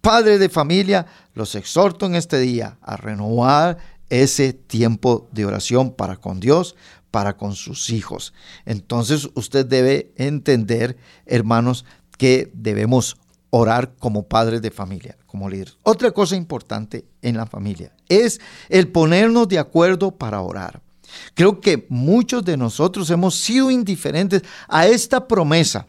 padre 0.00 0.38
de 0.38 0.48
familia, 0.48 1.06
los 1.34 1.54
exhorto 1.54 2.06
en 2.06 2.14
este 2.14 2.38
día 2.38 2.78
a 2.82 2.96
renovar 2.96 3.78
ese 4.08 4.52
tiempo 4.52 5.28
de 5.32 5.44
oración 5.44 5.92
para 5.92 6.16
con 6.16 6.40
Dios, 6.40 6.76
para 7.10 7.36
con 7.36 7.54
sus 7.54 7.90
hijos. 7.90 8.32
Entonces 8.66 9.28
usted 9.34 9.66
debe 9.66 10.12
entender, 10.16 10.96
hermanos, 11.26 11.84
que 12.18 12.50
debemos 12.54 13.16
orar 13.50 13.94
como 13.98 14.24
padres 14.24 14.62
de 14.62 14.70
familia, 14.70 15.16
como 15.26 15.48
líderes. 15.48 15.76
Otra 15.82 16.10
cosa 16.12 16.36
importante 16.36 17.04
en 17.22 17.36
la 17.36 17.46
familia 17.46 17.92
es 18.08 18.40
el 18.68 18.88
ponernos 18.88 19.48
de 19.48 19.58
acuerdo 19.58 20.10
para 20.12 20.40
orar. 20.40 20.80
Creo 21.34 21.60
que 21.60 21.86
muchos 21.88 22.44
de 22.44 22.56
nosotros 22.56 23.10
hemos 23.10 23.34
sido 23.34 23.70
indiferentes 23.70 24.42
a 24.68 24.86
esta 24.86 25.26
promesa 25.26 25.86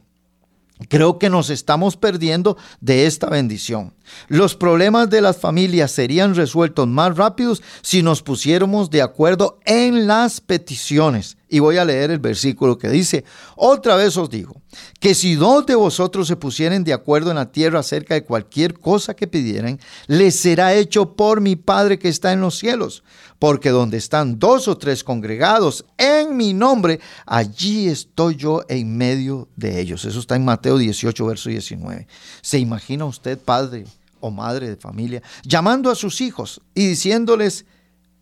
Creo 0.89 1.19
que 1.19 1.29
nos 1.29 1.49
estamos 1.49 1.97
perdiendo 1.97 2.57
de 2.79 3.05
esta 3.05 3.29
bendición. 3.29 3.93
Los 4.27 4.55
problemas 4.55 5.09
de 5.09 5.21
las 5.21 5.37
familias 5.37 5.91
serían 5.91 6.35
resueltos 6.35 6.87
más 6.87 7.17
rápidos 7.17 7.61
si 7.81 8.01
nos 8.01 8.21
pusiéramos 8.21 8.89
de 8.89 9.01
acuerdo 9.01 9.59
en 9.65 10.07
las 10.07 10.41
peticiones. 10.41 11.37
Y 11.53 11.59
voy 11.59 11.77
a 11.77 11.83
leer 11.83 12.11
el 12.11 12.19
versículo 12.19 12.77
que 12.77 12.87
dice, 12.87 13.25
otra 13.57 13.97
vez 13.97 14.15
os 14.15 14.29
digo, 14.29 14.55
que 15.01 15.13
si 15.13 15.35
dos 15.35 15.65
de 15.65 15.75
vosotros 15.75 16.29
se 16.29 16.37
pusieren 16.37 16.85
de 16.85 16.93
acuerdo 16.93 17.29
en 17.29 17.35
la 17.35 17.51
tierra 17.51 17.81
acerca 17.81 18.13
de 18.13 18.23
cualquier 18.23 18.79
cosa 18.79 19.13
que 19.13 19.27
pidieran, 19.27 19.77
les 20.07 20.33
será 20.37 20.73
hecho 20.73 21.13
por 21.13 21.41
mi 21.41 21.57
Padre 21.57 21.99
que 21.99 22.07
está 22.07 22.31
en 22.31 22.39
los 22.39 22.57
cielos. 22.57 23.03
Porque 23.37 23.69
donde 23.69 23.97
están 23.97 24.39
dos 24.39 24.69
o 24.69 24.77
tres 24.77 25.03
congregados 25.03 25.83
en 25.97 26.37
mi 26.37 26.53
nombre, 26.53 27.01
allí 27.25 27.89
estoy 27.89 28.37
yo 28.37 28.63
en 28.69 28.95
medio 28.95 29.49
de 29.57 29.81
ellos. 29.81 30.05
Eso 30.05 30.21
está 30.21 30.37
en 30.37 30.45
Mateo 30.45 30.77
18, 30.77 31.25
verso 31.25 31.49
19. 31.49 32.07
¿Se 32.41 32.59
imagina 32.59 33.03
usted, 33.03 33.37
Padre? 33.37 33.83
o 34.21 34.29
madre 34.29 34.69
de 34.69 34.75
familia, 34.77 35.23
llamando 35.43 35.89
a 35.89 35.95
sus 35.95 36.21
hijos 36.21 36.61
y 36.75 36.85
diciéndoles, 36.85 37.65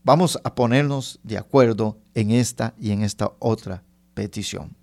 vamos 0.03 0.39
a 0.43 0.55
ponernos 0.55 1.19
de 1.23 1.37
acuerdo 1.37 1.97
en 2.19 2.31
esta 2.31 2.73
y 2.79 2.91
en 2.91 3.03
esta 3.03 3.31
otra 3.39 3.83
petición. 4.13 4.75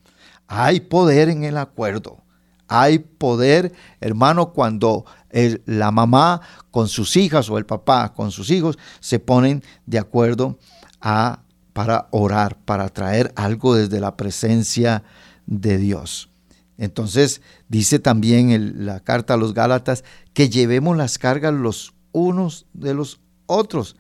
Hay 0.47 0.81
poder 0.81 1.29
en 1.29 1.45
el 1.45 1.57
acuerdo. 1.57 2.23
Hay 2.69 2.99
poder, 2.99 3.73
hermano, 4.01 4.53
cuando 4.53 5.05
la 5.67 5.91
mamá 5.91 6.41
con 6.71 6.89
sus 6.89 7.17
hijas 7.17 7.49
o 7.51 7.59
el 7.59 7.67
papá 7.67 8.13
con 8.15 8.31
sus 8.31 8.51
hijos 8.51 8.79
se 9.01 9.19
ponen 9.19 9.63
de 9.87 9.99
acuerdo 9.99 10.59
a, 11.01 11.41
para 11.73 12.09
orar, 12.11 12.59
para 12.65 12.89
traer 12.89 13.33
algo 13.37 13.75
desde 13.75 14.01
la 14.01 14.17
presencia 14.17 15.05
de 15.47 15.79
Dios. 15.79 16.31
Entonces 16.79 17.41
dice 17.69 17.99
también 17.99 18.51
en 18.51 18.87
la 18.87 19.01
carta 19.01 19.35
a 19.35 19.39
los 19.39 19.55
Gálatas 19.55 20.05
que 20.35 20.49
llevemos 20.49 20.97
las 20.97 21.19
cargas 21.19 21.55
los 21.55 21.95
unos 22.13 22.67
de 22.73 22.95
los 22.95 23.21
otros. 23.47 23.97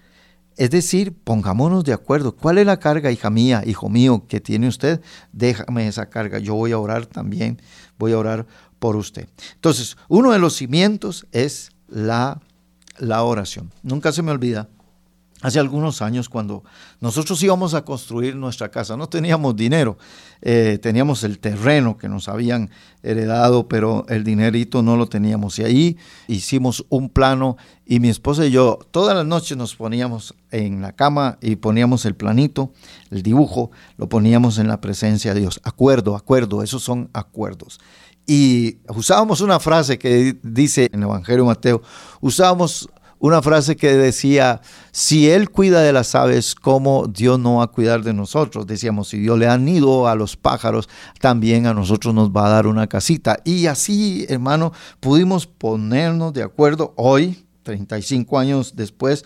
Es 0.56 0.70
decir, 0.70 1.12
pongámonos 1.12 1.84
de 1.84 1.92
acuerdo. 1.92 2.34
¿Cuál 2.34 2.58
es 2.58 2.66
la 2.66 2.78
carga, 2.78 3.10
hija 3.10 3.28
mía, 3.30 3.62
hijo 3.66 3.88
mío, 3.88 4.24
que 4.26 4.40
tiene 4.40 4.68
usted? 4.68 5.00
Déjame 5.32 5.86
esa 5.86 6.08
carga. 6.08 6.38
Yo 6.38 6.54
voy 6.54 6.72
a 6.72 6.78
orar 6.78 7.06
también. 7.06 7.60
Voy 7.98 8.12
a 8.12 8.18
orar 8.18 8.46
por 8.78 8.96
usted. 8.96 9.28
Entonces, 9.54 9.96
uno 10.08 10.32
de 10.32 10.38
los 10.38 10.54
cimientos 10.54 11.26
es 11.32 11.70
la, 11.88 12.40
la 12.98 13.22
oración. 13.22 13.70
Nunca 13.82 14.12
se 14.12 14.22
me 14.22 14.32
olvida 14.32 14.68
Hace 15.42 15.60
algunos 15.60 16.00
años, 16.00 16.30
cuando 16.30 16.64
nosotros 16.98 17.42
íbamos 17.42 17.74
a 17.74 17.84
construir 17.84 18.34
nuestra 18.34 18.70
casa, 18.70 18.96
no 18.96 19.06
teníamos 19.06 19.54
dinero, 19.54 19.98
eh, 20.40 20.78
teníamos 20.80 21.24
el 21.24 21.38
terreno 21.40 21.98
que 21.98 22.08
nos 22.08 22.28
habían 22.28 22.70
heredado, 23.02 23.68
pero 23.68 24.06
el 24.08 24.24
dinerito 24.24 24.82
no 24.82 24.96
lo 24.96 25.08
teníamos. 25.08 25.58
Y 25.58 25.64
ahí 25.64 25.98
hicimos 26.26 26.86
un 26.88 27.10
plano 27.10 27.58
y 27.84 28.00
mi 28.00 28.08
esposa 28.08 28.46
y 28.46 28.50
yo 28.50 28.78
todas 28.90 29.14
las 29.14 29.26
noches 29.26 29.58
nos 29.58 29.76
poníamos 29.76 30.34
en 30.50 30.80
la 30.80 30.92
cama 30.92 31.36
y 31.42 31.56
poníamos 31.56 32.06
el 32.06 32.14
planito, 32.14 32.72
el 33.10 33.22
dibujo, 33.22 33.70
lo 33.98 34.08
poníamos 34.08 34.56
en 34.56 34.68
la 34.68 34.80
presencia 34.80 35.34
de 35.34 35.40
Dios. 35.40 35.60
Acuerdo, 35.64 36.16
acuerdo, 36.16 36.62
esos 36.62 36.82
son 36.82 37.10
acuerdos. 37.12 37.78
Y 38.26 38.78
usábamos 38.88 39.42
una 39.42 39.60
frase 39.60 39.98
que 39.98 40.36
dice 40.42 40.88
en 40.92 41.00
el 41.00 41.08
Evangelio 41.08 41.44
de 41.44 41.48
Mateo, 41.48 41.82
usábamos 42.22 42.88
una 43.18 43.42
frase 43.42 43.76
que 43.76 43.96
decía, 43.96 44.60
si 44.92 45.30
Él 45.30 45.50
cuida 45.50 45.80
de 45.80 45.92
las 45.92 46.14
aves, 46.14 46.54
¿cómo 46.54 47.06
Dios 47.06 47.38
no 47.38 47.56
va 47.56 47.64
a 47.64 47.68
cuidar 47.68 48.02
de 48.02 48.12
nosotros? 48.12 48.66
Decíamos, 48.66 49.08
si 49.08 49.18
Dios 49.18 49.38
le 49.38 49.48
ha 49.48 49.56
nido 49.58 50.06
a 50.06 50.14
los 50.14 50.36
pájaros, 50.36 50.88
también 51.20 51.66
a 51.66 51.74
nosotros 51.74 52.14
nos 52.14 52.30
va 52.30 52.46
a 52.46 52.50
dar 52.50 52.66
una 52.66 52.86
casita. 52.86 53.38
Y 53.44 53.66
así, 53.66 54.26
hermano, 54.28 54.72
pudimos 55.00 55.46
ponernos 55.46 56.32
de 56.34 56.42
acuerdo 56.42 56.92
hoy, 56.96 57.46
35 57.62 58.38
años 58.38 58.74
después, 58.76 59.24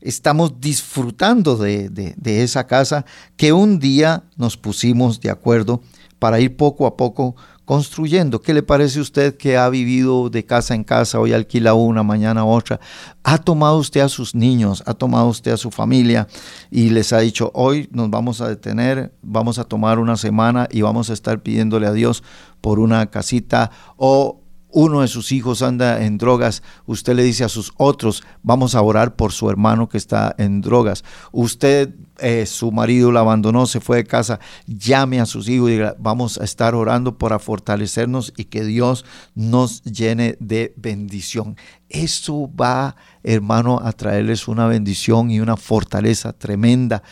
estamos 0.00 0.60
disfrutando 0.60 1.56
de, 1.56 1.88
de 1.88 2.42
esa 2.42 2.66
casa 2.66 3.04
que 3.36 3.52
un 3.52 3.78
día 3.78 4.24
nos 4.36 4.56
pusimos 4.56 5.20
de 5.20 5.30
acuerdo 5.30 5.82
para 6.18 6.40
ir 6.40 6.56
poco 6.56 6.86
a 6.86 6.96
poco 6.96 7.36
construyendo. 7.68 8.40
¿Qué 8.40 8.54
le 8.54 8.62
parece 8.62 8.98
a 8.98 9.02
usted 9.02 9.36
que 9.36 9.58
ha 9.58 9.68
vivido 9.68 10.30
de 10.30 10.42
casa 10.42 10.74
en 10.74 10.84
casa, 10.84 11.20
hoy 11.20 11.34
alquila 11.34 11.74
una, 11.74 12.02
mañana 12.02 12.46
otra? 12.46 12.80
¿Ha 13.22 13.36
tomado 13.36 13.76
usted 13.76 14.00
a 14.00 14.08
sus 14.08 14.34
niños, 14.34 14.82
ha 14.86 14.94
tomado 14.94 15.26
usted 15.26 15.52
a 15.52 15.58
su 15.58 15.70
familia 15.70 16.26
y 16.70 16.88
les 16.88 17.12
ha 17.12 17.18
dicho, 17.18 17.50
hoy 17.52 17.86
nos 17.92 18.08
vamos 18.08 18.40
a 18.40 18.48
detener, 18.48 19.12
vamos 19.20 19.58
a 19.58 19.64
tomar 19.64 19.98
una 19.98 20.16
semana 20.16 20.66
y 20.70 20.80
vamos 20.80 21.10
a 21.10 21.12
estar 21.12 21.42
pidiéndole 21.42 21.86
a 21.86 21.92
Dios 21.92 22.22
por 22.62 22.78
una 22.78 23.10
casita 23.10 23.70
o 23.98 24.40
uno 24.70 25.00
de 25.00 25.08
sus 25.08 25.32
hijos 25.32 25.62
anda 25.62 26.04
en 26.04 26.18
drogas, 26.18 26.62
usted 26.86 27.14
le 27.14 27.22
dice 27.22 27.44
a 27.44 27.48
sus 27.48 27.72
otros, 27.76 28.22
vamos 28.42 28.74
a 28.74 28.82
orar 28.82 29.16
por 29.16 29.32
su 29.32 29.48
hermano 29.48 29.88
que 29.88 29.96
está 29.96 30.34
en 30.38 30.60
drogas. 30.60 31.04
Usted, 31.32 31.94
eh, 32.18 32.44
su 32.46 32.70
marido 32.70 33.10
la 33.10 33.20
abandonó, 33.20 33.66
se 33.66 33.80
fue 33.80 33.98
de 33.98 34.04
casa, 34.04 34.40
llame 34.66 35.20
a 35.20 35.26
sus 35.26 35.48
hijos 35.48 35.70
y 35.70 35.72
diga, 35.72 35.96
vamos 35.98 36.38
a 36.38 36.44
estar 36.44 36.74
orando 36.74 37.16
para 37.16 37.38
fortalecernos 37.38 38.32
y 38.36 38.44
que 38.44 38.64
Dios 38.64 39.04
nos 39.34 39.82
llene 39.84 40.36
de 40.40 40.74
bendición. 40.76 41.56
Eso 41.88 42.50
va, 42.54 42.96
hermano, 43.22 43.80
a 43.82 43.92
traerles 43.92 44.48
una 44.48 44.66
bendición 44.66 45.30
y 45.30 45.40
una 45.40 45.56
fortaleza 45.56 46.34
tremenda 46.34 47.02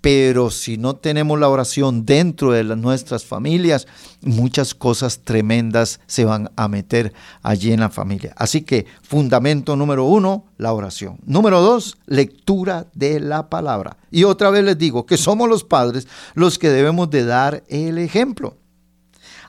pero 0.00 0.50
si 0.50 0.78
no 0.78 0.96
tenemos 0.96 1.38
la 1.38 1.48
oración 1.48 2.06
dentro 2.06 2.52
de 2.52 2.64
las, 2.64 2.78
nuestras 2.78 3.24
familias, 3.24 3.86
muchas 4.22 4.74
cosas 4.74 5.20
tremendas 5.24 6.00
se 6.06 6.24
van 6.24 6.50
a 6.56 6.68
meter 6.68 7.12
allí 7.42 7.72
en 7.72 7.80
la 7.80 7.90
familia. 7.90 8.32
Así 8.36 8.62
que 8.62 8.86
fundamento 9.02 9.76
número 9.76 10.04
uno, 10.04 10.46
la 10.56 10.72
oración. 10.72 11.18
Número 11.26 11.60
dos, 11.60 11.98
lectura 12.06 12.86
de 12.94 13.20
la 13.20 13.48
palabra. 13.48 13.98
Y 14.10 14.24
otra 14.24 14.50
vez 14.50 14.64
les 14.64 14.78
digo 14.78 15.06
que 15.06 15.16
somos 15.16 15.48
los 15.48 15.64
padres 15.64 16.08
los 16.34 16.58
que 16.58 16.70
debemos 16.70 17.10
de 17.10 17.24
dar 17.24 17.64
el 17.68 17.98
ejemplo. 17.98 18.56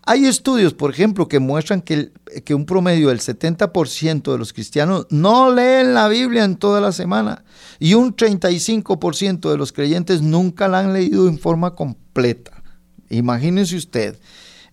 Hay 0.04 0.26
estudios, 0.26 0.74
por 0.74 0.92
ejemplo, 0.92 1.28
que 1.28 1.40
muestran 1.40 1.82
que, 1.82 2.12
un 2.56 2.66
promedio 2.66 3.10
del 3.10 3.20
70% 3.20 4.32
de 4.32 4.38
los 4.38 4.52
cristianos 4.52 5.06
no 5.10 5.54
leen 5.54 5.94
la 5.94 6.08
Biblia 6.08 6.44
en 6.44 6.56
toda 6.56 6.82
la 6.82 6.92
semana 6.92 7.44
y 7.80 7.94
un 7.94 8.16
35% 8.16 9.52
de 9.52 9.58
los 9.58 9.72
creyentes 9.72 10.22
nunca 10.22 10.68
la 10.68 10.80
han 10.80 10.94
leído 10.94 11.28
en 11.28 11.38
forma 11.38 11.76
completa. 11.76 12.64
Imagínense 13.10 13.76
usted, 13.76 14.18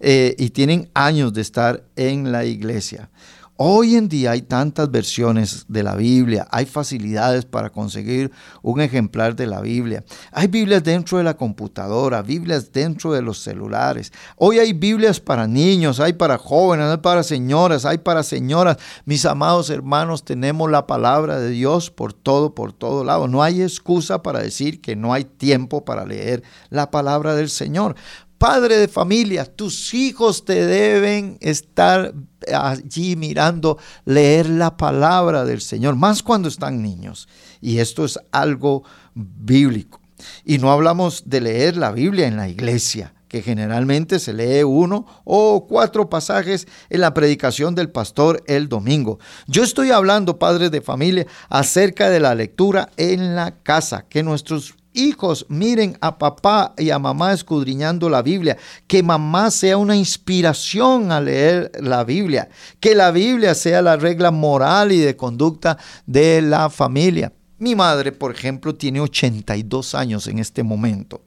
eh, 0.01 0.37
y 0.39 0.51
tienen 0.51 0.89
años 0.95 1.33
de 1.35 1.41
estar 1.41 1.85
en 1.97 2.31
la 2.31 2.45
iglesia. 2.45 3.11
Hoy 3.61 3.97
en 3.97 4.09
día 4.09 4.31
hay 4.31 4.43
tantas 4.43 4.89
versiones 4.89 5.65
de 5.67 5.83
la 5.83 5.97
Biblia, 5.97 6.47
hay 6.53 6.65
facilidades 6.65 7.45
para 7.45 7.71
conseguir 7.71 8.31
un 8.63 8.81
ejemplar 8.81 9.35
de 9.35 9.49
la 9.49 9.61
Biblia. 9.61 10.05
Hay 10.31 10.47
Biblias 10.47 10.85
dentro 10.85 11.19
de 11.19 11.25
la 11.25 11.37
computadora, 11.37 12.23
Biblias 12.23 12.71
dentro 12.71 13.13
de 13.13 13.21
los 13.21 13.43
celulares. 13.43 14.13
Hoy 14.37 14.61
hay 14.61 14.75
Biblias 14.75 15.19
para 15.19 15.49
niños, 15.49 15.99
hay 15.99 16.13
para 16.13 16.39
jóvenes, 16.39 16.87
hay 16.87 16.99
para 16.99 17.25
señoras, 17.25 17.85
hay 17.85 17.99
para 17.99 18.23
señoras. 18.23 18.77
Mis 19.05 19.27
amados 19.27 19.71
hermanos, 19.71 20.25
tenemos 20.25 20.71
la 20.71 20.87
palabra 20.87 21.41
de 21.41 21.51
Dios 21.51 21.91
por 21.91 22.13
todo, 22.13 22.55
por 22.55 22.73
todo 22.73 23.03
lado. 23.03 23.27
No 23.27 23.43
hay 23.43 23.63
excusa 23.63 24.23
para 24.23 24.39
decir 24.39 24.81
que 24.81 24.95
no 24.95 25.13
hay 25.13 25.25
tiempo 25.25 25.85
para 25.85 26.07
leer 26.07 26.45
la 26.71 26.93
palabra 26.93 27.35
del 27.35 27.51
Señor 27.51 27.97
padre 28.39 28.77
de 28.77 28.89
familia, 28.89 29.45
tus 29.45 29.93
hijos 29.93 30.45
te 30.45 30.65
deben 30.65 31.37
estar 31.41 32.15
allí 32.53 33.17
mirando, 33.17 33.79
leer 34.05 34.49
la 34.49 34.77
palabra 34.77 35.45
del 35.45 35.61
Señor, 35.61 35.97
más 35.97 36.23
cuando 36.23 36.49
están 36.49 36.83
niños. 36.83 37.29
Y 37.61 37.79
esto 37.79 38.05
es 38.05 38.19
algo 38.31 38.85
bíblico. 39.15 40.01
Y 40.45 40.59
no 40.59 40.71
hablamos 40.71 41.25
de 41.27 41.41
leer 41.41 41.77
la 41.77 41.93
Biblia 41.93 42.27
en 42.27 42.37
la 42.37 42.49
iglesia, 42.49 43.15
que 43.29 43.43
generalmente 43.43 44.19
se 44.19 44.33
lee 44.33 44.63
uno 44.63 45.07
o 45.25 45.67
cuatro 45.69 46.09
pasajes 46.09 46.67
en 46.89 47.03
la 47.03 47.13
predicación 47.13 47.75
del 47.75 47.91
pastor 47.91 48.43
el 48.47 48.69
domingo. 48.69 49.19
Yo 49.47 49.63
estoy 49.63 49.91
hablando, 49.91 50.39
padres 50.39 50.71
de 50.71 50.81
familia, 50.81 51.27
acerca 51.49 52.09
de 52.09 52.21
la 52.21 52.35
lectura 52.35 52.91
en 52.97 53.37
la 53.37 53.63
casa, 53.63 54.07
que 54.09 54.23
nuestros 54.23 54.75
hijos 54.99 55.47
miren 55.49 55.97
a 56.01 56.19
papá 56.19 56.75
y 56.77 56.91
a 56.91 56.99
mamá 56.99 57.33
escudriñando 57.33 58.11
la 58.11 58.23
Biblia, 58.23 58.57
que 58.87 59.03
mamá 59.03 59.51
sea 59.51 59.77
una 59.77 59.97
inspiración 59.97 61.13
a 61.13 61.21
leer 61.21 61.71
la 61.81 62.05
Biblia, 62.05 62.49
que 62.81 62.95
la 62.95 63.11
Biblia 63.11 63.55
sea 63.55 63.81
la 63.81 63.97
regla 63.97 64.31
moral 64.31 64.93
y 64.93 64.99
de 64.99 65.17
conducta 65.17 65.79
de 66.07 66.43
la 66.43 66.69
familia. 66.69 67.33
Mi 67.59 67.75
madre, 67.75 68.13
por 68.13 68.33
ejemplo, 68.33 68.75
tiene 68.75 69.01
82 69.01 69.95
años 69.95 70.27
en 70.27 70.39
este 70.39 70.63
momento. 70.63 71.23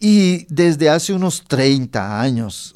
Y 0.00 0.46
desde 0.48 0.90
hace 0.90 1.12
unos 1.12 1.42
30 1.44 2.20
años, 2.20 2.74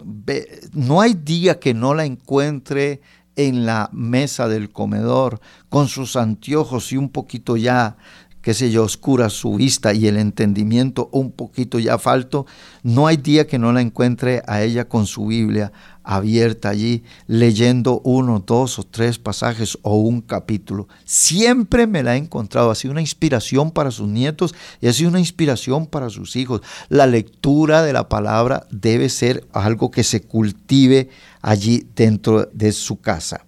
no 0.72 1.00
hay 1.00 1.14
día 1.14 1.60
que 1.60 1.72
no 1.72 1.94
la 1.94 2.04
encuentre 2.04 3.00
en 3.36 3.64
la 3.64 3.88
mesa 3.92 4.48
del 4.48 4.70
comedor 4.70 5.40
con 5.68 5.88
sus 5.88 6.16
anteojos 6.16 6.92
y 6.92 6.96
un 6.96 7.08
poquito 7.08 7.56
ya 7.56 7.96
qué 8.42 8.54
sé 8.54 8.70
yo, 8.70 8.84
oscura 8.84 9.30
su 9.30 9.54
vista 9.54 9.94
y 9.94 10.08
el 10.08 10.16
entendimiento 10.16 11.08
un 11.12 11.30
poquito 11.30 11.78
ya 11.78 11.98
falto, 11.98 12.44
no 12.82 13.06
hay 13.06 13.16
día 13.16 13.46
que 13.46 13.58
no 13.58 13.72
la 13.72 13.80
encuentre 13.80 14.42
a 14.46 14.62
ella 14.62 14.88
con 14.88 15.06
su 15.06 15.26
Biblia 15.26 15.72
abierta 16.04 16.68
allí, 16.68 17.04
leyendo 17.26 18.00
uno, 18.04 18.42
dos 18.44 18.78
o 18.78 18.82
tres 18.82 19.18
pasajes 19.18 19.78
o 19.82 19.96
un 19.96 20.20
capítulo. 20.20 20.88
Siempre 21.04 21.86
me 21.86 22.02
la 22.02 22.14
he 22.14 22.18
encontrado, 22.18 22.70
ha 22.70 22.74
sido 22.74 22.92
una 22.92 23.00
inspiración 23.00 23.70
para 23.70 23.90
sus 23.90 24.08
nietos 24.08 24.54
y 24.80 24.88
ha 24.88 24.92
sido 24.92 25.10
una 25.10 25.20
inspiración 25.20 25.86
para 25.86 26.10
sus 26.10 26.36
hijos. 26.36 26.60
La 26.88 27.06
lectura 27.06 27.82
de 27.82 27.92
la 27.92 28.08
palabra 28.08 28.66
debe 28.70 29.08
ser 29.08 29.46
algo 29.52 29.90
que 29.90 30.02
se 30.02 30.22
cultive 30.22 31.08
allí 31.40 31.86
dentro 31.94 32.48
de 32.52 32.72
su 32.72 33.00
casa. 33.00 33.46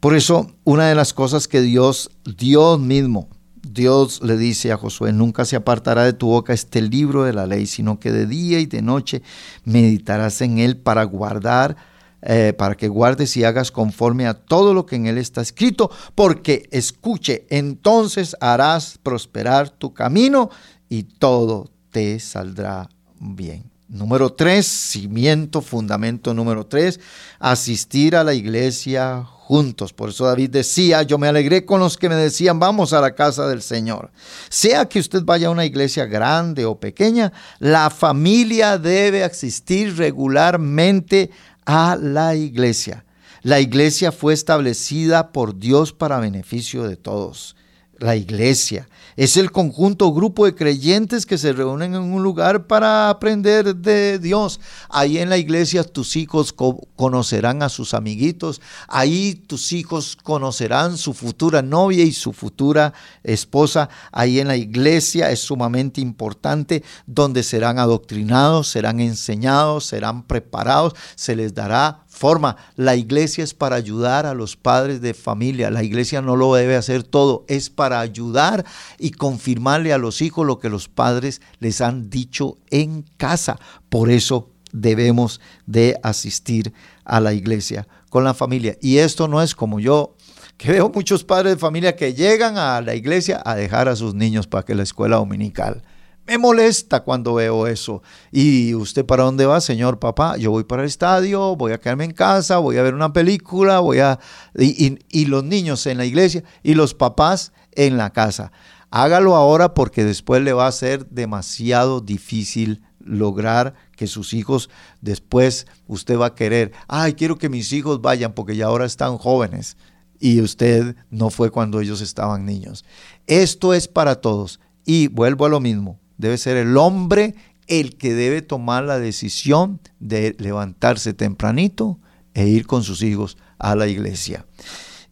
Por 0.00 0.14
eso, 0.14 0.52
una 0.64 0.88
de 0.88 0.94
las 0.94 1.12
cosas 1.12 1.48
que 1.48 1.60
Dios, 1.60 2.10
Dios 2.24 2.78
mismo, 2.78 3.28
Dios 3.76 4.22
le 4.22 4.36
dice 4.36 4.72
a 4.72 4.76
Josué, 4.76 5.12
nunca 5.12 5.44
se 5.44 5.54
apartará 5.54 6.04
de 6.04 6.14
tu 6.14 6.28
boca 6.28 6.52
este 6.52 6.80
libro 6.80 7.22
de 7.24 7.32
la 7.32 7.46
ley, 7.46 7.66
sino 7.66 8.00
que 8.00 8.10
de 8.10 8.26
día 8.26 8.58
y 8.58 8.66
de 8.66 8.82
noche 8.82 9.22
meditarás 9.64 10.40
en 10.40 10.58
él 10.58 10.78
para 10.78 11.04
guardar 11.04 11.76
eh, 12.22 12.54
para 12.56 12.74
que 12.74 12.88
guardes 12.88 13.36
y 13.36 13.44
hagas 13.44 13.70
conforme 13.70 14.26
a 14.26 14.34
todo 14.34 14.74
lo 14.74 14.84
que 14.84 14.96
en 14.96 15.06
él 15.06 15.16
está 15.16 15.42
escrito, 15.42 15.90
porque 16.16 16.66
escuche, 16.72 17.46
entonces 17.50 18.34
harás 18.40 18.98
prosperar 19.00 19.68
tu 19.70 19.94
camino 19.94 20.50
y 20.88 21.04
todo 21.04 21.70
te 21.90 22.18
saldrá 22.18 22.88
bien. 23.20 23.70
Número 23.88 24.32
tres, 24.32 24.66
cimiento, 24.66 25.60
fundamento 25.60 26.34
número 26.34 26.66
tres, 26.66 26.98
asistir 27.38 28.16
a 28.16 28.24
la 28.24 28.34
iglesia 28.34 29.28
juntos. 29.46 29.92
Por 29.92 30.08
eso 30.08 30.26
David 30.26 30.50
decía, 30.50 31.04
yo 31.04 31.18
me 31.18 31.28
alegré 31.28 31.64
con 31.64 31.78
los 31.78 31.96
que 31.96 32.08
me 32.08 32.16
decían, 32.16 32.58
vamos 32.58 32.92
a 32.92 33.00
la 33.00 33.14
casa 33.14 33.46
del 33.46 33.62
Señor. 33.62 34.10
Sea 34.48 34.88
que 34.88 34.98
usted 34.98 35.22
vaya 35.22 35.46
a 35.46 35.52
una 35.52 35.64
iglesia 35.64 36.04
grande 36.06 36.64
o 36.64 36.80
pequeña, 36.80 37.32
la 37.60 37.90
familia 37.90 38.76
debe 38.76 39.22
asistir 39.22 39.96
regularmente 39.96 41.30
a 41.64 41.94
la 41.94 42.34
iglesia. 42.34 43.04
La 43.42 43.60
iglesia 43.60 44.10
fue 44.10 44.34
establecida 44.34 45.30
por 45.30 45.56
Dios 45.60 45.92
para 45.92 46.18
beneficio 46.18 46.82
de 46.82 46.96
todos. 46.96 47.54
La 47.98 48.14
iglesia 48.14 48.88
es 49.16 49.38
el 49.38 49.50
conjunto, 49.50 50.12
grupo 50.12 50.44
de 50.44 50.54
creyentes 50.54 51.24
que 51.24 51.38
se 51.38 51.54
reúnen 51.54 51.94
en 51.94 52.02
un 52.02 52.22
lugar 52.22 52.66
para 52.66 53.08
aprender 53.08 53.74
de 53.74 54.18
Dios. 54.18 54.60
Ahí 54.90 55.16
en 55.16 55.30
la 55.30 55.38
iglesia 55.38 55.82
tus 55.84 56.16
hijos 56.16 56.52
conocerán 56.52 57.62
a 57.62 57.70
sus 57.70 57.94
amiguitos. 57.94 58.60
Ahí 58.88 59.34
tus 59.34 59.72
hijos 59.72 60.18
conocerán 60.22 60.98
su 60.98 61.14
futura 61.14 61.62
novia 61.62 62.04
y 62.04 62.12
su 62.12 62.34
futura 62.34 62.92
esposa. 63.22 63.88
Ahí 64.12 64.38
en 64.38 64.48
la 64.48 64.56
iglesia 64.56 65.30
es 65.30 65.40
sumamente 65.40 66.02
importante 66.02 66.84
donde 67.06 67.42
serán 67.42 67.78
adoctrinados, 67.78 68.68
serán 68.68 69.00
enseñados, 69.00 69.86
serán 69.86 70.24
preparados, 70.24 70.92
se 71.14 71.34
les 71.34 71.54
dará 71.54 72.04
forma. 72.16 72.56
La 72.74 72.96
iglesia 72.96 73.44
es 73.44 73.54
para 73.54 73.76
ayudar 73.76 74.26
a 74.26 74.34
los 74.34 74.56
padres 74.56 75.00
de 75.00 75.14
familia. 75.14 75.70
La 75.70 75.84
iglesia 75.84 76.22
no 76.22 76.34
lo 76.34 76.54
debe 76.54 76.76
hacer 76.76 77.02
todo, 77.02 77.44
es 77.46 77.70
para 77.70 78.00
ayudar 78.00 78.64
y 78.98 79.10
confirmarle 79.10 79.92
a 79.92 79.98
los 79.98 80.22
hijos 80.22 80.46
lo 80.46 80.58
que 80.58 80.68
los 80.68 80.88
padres 80.88 81.40
les 81.60 81.80
han 81.80 82.10
dicho 82.10 82.56
en 82.70 83.04
casa. 83.16 83.58
Por 83.88 84.10
eso 84.10 84.50
debemos 84.72 85.40
de 85.66 85.98
asistir 86.02 86.72
a 87.04 87.20
la 87.20 87.32
iglesia 87.32 87.86
con 88.08 88.24
la 88.24 88.34
familia. 88.34 88.76
Y 88.80 88.98
esto 88.98 89.28
no 89.28 89.42
es 89.42 89.54
como 89.54 89.78
yo, 89.78 90.16
que 90.56 90.72
veo 90.72 90.90
muchos 90.92 91.22
padres 91.22 91.54
de 91.54 91.58
familia 91.58 91.96
que 91.96 92.14
llegan 92.14 92.56
a 92.56 92.80
la 92.80 92.94
iglesia 92.94 93.42
a 93.44 93.54
dejar 93.54 93.88
a 93.88 93.96
sus 93.96 94.14
niños 94.14 94.46
para 94.46 94.64
que 94.64 94.74
la 94.74 94.82
escuela 94.82 95.16
dominical. 95.16 95.82
Me 96.26 96.38
molesta 96.38 97.04
cuando 97.04 97.34
veo 97.34 97.66
eso. 97.66 98.02
¿Y 98.32 98.74
usted 98.74 99.06
para 99.06 99.24
dónde 99.24 99.46
va, 99.46 99.60
señor 99.60 99.98
papá? 99.98 100.36
Yo 100.36 100.50
voy 100.50 100.64
para 100.64 100.82
el 100.82 100.88
estadio, 100.88 101.54
voy 101.56 101.72
a 101.72 101.78
quedarme 101.78 102.04
en 102.04 102.12
casa, 102.12 102.58
voy 102.58 102.78
a 102.78 102.82
ver 102.82 102.94
una 102.94 103.12
película, 103.12 103.78
voy 103.80 104.00
a... 104.00 104.18
Y, 104.58 104.98
y 105.08 105.26
los 105.26 105.44
niños 105.44 105.86
en 105.86 105.98
la 105.98 106.04
iglesia 106.04 106.42
y 106.62 106.74
los 106.74 106.94
papás 106.94 107.52
en 107.72 107.96
la 107.96 108.10
casa. 108.10 108.50
Hágalo 108.90 109.36
ahora 109.36 109.74
porque 109.74 110.04
después 110.04 110.42
le 110.42 110.52
va 110.52 110.66
a 110.66 110.72
ser 110.72 111.08
demasiado 111.10 112.00
difícil 112.00 112.82
lograr 112.98 113.74
que 113.96 114.06
sus 114.06 114.34
hijos 114.34 114.68
después 115.00 115.66
usted 115.86 116.18
va 116.18 116.26
a 116.26 116.34
querer, 116.34 116.72
ay, 116.88 117.14
quiero 117.14 117.36
que 117.36 117.48
mis 117.48 117.72
hijos 117.72 118.00
vayan 118.00 118.32
porque 118.32 118.56
ya 118.56 118.66
ahora 118.66 118.84
están 118.84 119.16
jóvenes 119.16 119.76
y 120.18 120.40
usted 120.40 120.96
no 121.10 121.30
fue 121.30 121.50
cuando 121.50 121.80
ellos 121.80 122.00
estaban 122.00 122.44
niños. 122.44 122.84
Esto 123.26 123.74
es 123.74 123.88
para 123.88 124.16
todos 124.20 124.60
y 124.84 125.08
vuelvo 125.08 125.46
a 125.46 125.48
lo 125.48 125.60
mismo, 125.60 126.00
Debe 126.18 126.38
ser 126.38 126.56
el 126.56 126.76
hombre 126.76 127.34
el 127.66 127.96
que 127.96 128.14
debe 128.14 128.42
tomar 128.42 128.84
la 128.84 128.98
decisión 128.98 129.80
de 129.98 130.36
levantarse 130.38 131.14
tempranito 131.14 131.98
e 132.34 132.48
ir 132.48 132.66
con 132.66 132.82
sus 132.82 133.02
hijos 133.02 133.36
a 133.58 133.74
la 133.74 133.86
iglesia. 133.86 134.46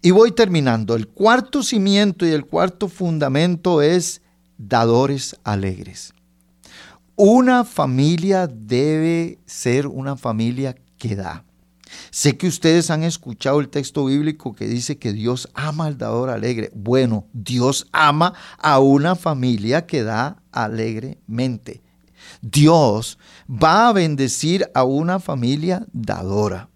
Y 0.02 0.10
voy 0.10 0.32
terminando. 0.32 0.94
El 0.94 1.08
cuarto 1.08 1.62
cimiento 1.62 2.26
y 2.26 2.30
el 2.30 2.44
cuarto 2.44 2.88
fundamento 2.88 3.82
es 3.82 4.20
dadores 4.58 5.36
alegres. 5.44 6.12
Una 7.16 7.64
familia 7.64 8.46
debe 8.46 9.38
ser 9.46 9.86
una 9.86 10.16
familia 10.16 10.76
que 10.98 11.16
da. 11.16 11.44
Sé 12.10 12.36
que 12.36 12.48
ustedes 12.48 12.90
han 12.90 13.02
escuchado 13.02 13.60
el 13.60 13.68
texto 13.68 14.04
bíblico 14.04 14.54
que 14.54 14.66
dice 14.66 14.98
que 14.98 15.12
Dios 15.12 15.48
ama 15.54 15.86
al 15.86 15.96
dador 15.96 16.30
alegre. 16.30 16.70
Bueno, 16.74 17.26
Dios 17.32 17.86
ama 17.92 18.34
a 18.58 18.80
una 18.80 19.14
familia 19.14 19.86
que 19.86 20.02
da 20.02 20.42
alegremente. 20.54 21.82
Dios 22.40 23.18
va 23.48 23.88
a 23.88 23.92
bendecir 23.92 24.70
a 24.74 24.84
una 24.84 25.18
familia 25.20 25.86
dadora. 25.92 26.68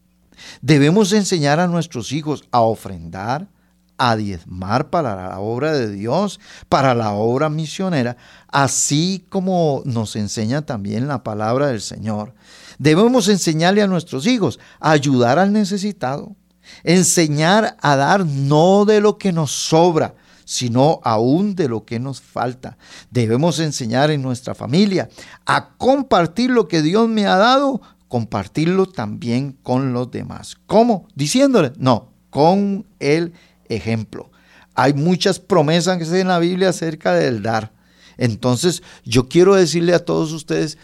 Debemos 0.61 1.13
enseñar 1.13 1.61
a 1.61 1.67
nuestros 1.67 2.13
hijos 2.13 2.45
a 2.51 2.61
ofrendar, 2.61 3.49
a 3.97 4.15
diezmar 4.17 4.91
para 4.91 5.17
la 5.17 5.41
obra 5.41 5.73
de 5.73 5.91
Dios, 5.91 6.39
para 6.69 6.95
la 6.95 7.13
obra 7.13 7.49
misionera, 7.49 8.17
así 8.49 9.25
como 9.29 9.83
nos 9.85 10.15
enseña 10.17 10.63
también 10.63 11.09
la 11.09 11.25
palabra 11.25 11.69
del 11.69 11.81
Señor. 11.81 12.35
Debemos 12.79 13.29
enseñarle 13.29 13.83
a 13.83 13.89
nuestros 13.89 14.27
hijos 14.27 14.61
a 14.79 14.93
ayudar 14.93 15.39
al 15.39 15.53
necesitado, 15.53 16.37
enseñar 16.85 17.77
a 17.81 17.97
dar 17.97 18.25
no 18.25 18.85
de 18.85 19.01
lo 19.01 19.19
que 19.19 19.33
nos 19.33 19.51
sobra, 19.51 20.15
sino 20.49 21.01
aún 21.05 21.55
de 21.55 21.69
lo 21.69 21.85
que 21.85 22.01
nos 22.01 22.23
falta. 22.23 22.79
Debemos 23.11 23.59
enseñar 23.59 24.11
en 24.11 24.23
nuestra 24.23 24.55
familia 24.55 25.11
a 25.45 25.77
compartir 25.77 26.49
lo 26.49 26.69
que 26.69 26.81
Dios 26.81 27.07
me 27.07 27.27
ha 27.27 27.37
dado, 27.37 27.83
compartirlo 28.09 28.87
también 28.87 29.59
con 29.63 29.93
los 29.93 30.11
demás. 30.11 30.57
¿Cómo? 30.65 31.07
Diciéndole, 31.15 31.73
no, 31.77 32.15
con 32.31 32.87
el 32.99 33.35
ejemplo. 33.69 34.31
Hay 34.75 34.95
muchas 34.95 35.39
promesas 35.39 35.99
que 35.99 36.07
se 36.07 36.19
en 36.19 36.29
la 36.29 36.39
Biblia 36.39 36.71
acerca 36.71 37.13
del 37.13 37.43
dar. 37.43 37.75
Entonces, 38.17 38.83
yo 39.05 39.29
quiero 39.29 39.55
decirle 39.55 39.93
a 39.93 40.03
todos 40.07 40.33
ustedes, 40.33 40.79